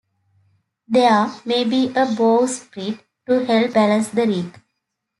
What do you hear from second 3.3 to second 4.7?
help balance the rig.